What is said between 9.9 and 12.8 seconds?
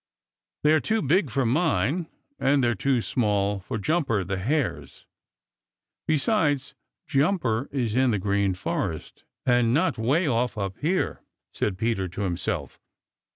way off up here," said Peter to himself.